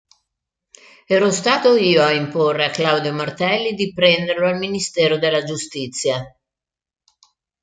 Ero 1.09 1.29
stato 1.29 1.75
io 1.75 2.01
a 2.01 2.11
imporre 2.13 2.65
a 2.65 2.71
Claudio 2.71 3.13
Martelli 3.13 3.75
di 3.75 3.93
prenderlo 3.93 4.47
al 4.47 4.57
Ministero 4.57 5.19
della 5.19 5.43
Giustizia". 5.43 6.23